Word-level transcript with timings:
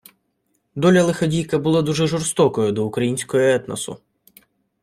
Доля-лиходійка 0.75 1.59
була 1.59 1.81
дуже 1.81 2.07
жорстокою 2.07 2.71
до 2.71 2.85
українського 2.85 3.43
етносу 3.43 3.97